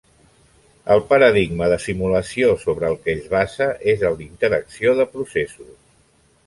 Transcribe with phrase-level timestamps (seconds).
[0.95, 5.75] El paradigma de simulació sobre el que es basa és el d'interacció de processos.